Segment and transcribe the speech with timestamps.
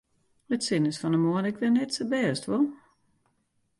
[0.49, 2.65] It sin is fan 'e moarn ek wer net sa bêst, wol?